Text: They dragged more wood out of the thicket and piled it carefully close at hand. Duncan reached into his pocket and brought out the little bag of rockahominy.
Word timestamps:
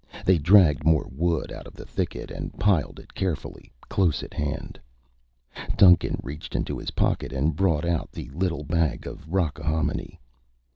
They 0.25 0.39
dragged 0.39 0.83
more 0.83 1.07
wood 1.11 1.51
out 1.51 1.67
of 1.67 1.75
the 1.75 1.85
thicket 1.85 2.31
and 2.31 2.57
piled 2.59 2.99
it 2.99 3.13
carefully 3.13 3.71
close 3.87 4.23
at 4.23 4.33
hand. 4.33 4.79
Duncan 5.77 6.19
reached 6.23 6.55
into 6.55 6.79
his 6.79 6.89
pocket 6.97 7.31
and 7.31 7.55
brought 7.55 7.85
out 7.85 8.11
the 8.11 8.27
little 8.29 8.63
bag 8.63 9.05
of 9.05 9.27
rockahominy. 9.29 10.19